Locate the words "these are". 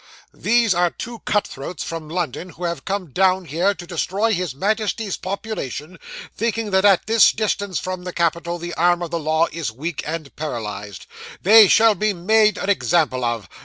0.33-0.89